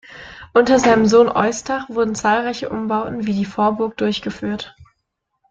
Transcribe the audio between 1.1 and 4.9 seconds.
Eustach wurden zahlreiche Umbauten, wie die Vorburg, durchgeführt.